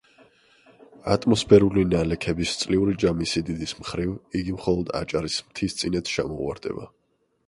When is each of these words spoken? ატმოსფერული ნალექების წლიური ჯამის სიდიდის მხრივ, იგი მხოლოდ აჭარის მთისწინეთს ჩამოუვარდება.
ატმოსფერული 1.15 1.83
ნალექების 1.89 2.53
წლიური 2.61 2.95
ჯამის 3.03 3.33
სიდიდის 3.37 3.73
მხრივ, 3.81 4.15
იგი 4.41 4.55
მხოლოდ 4.55 4.89
აჭარის 5.01 5.37
მთისწინეთს 5.51 6.15
ჩამოუვარდება. 6.17 6.89